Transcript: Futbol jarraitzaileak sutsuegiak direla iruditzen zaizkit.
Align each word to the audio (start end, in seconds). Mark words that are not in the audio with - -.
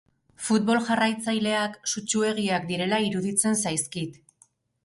Futbol 0.45 0.79
jarraitzaileak 0.87 1.77
sutsuegiak 1.93 2.65
direla 2.73 3.03
iruditzen 3.11 3.63
zaizkit. 3.67 4.19